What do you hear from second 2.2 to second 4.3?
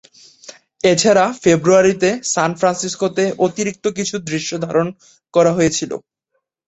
সান ফ্রান্সিসকোতে অতিরিক্ত কিছু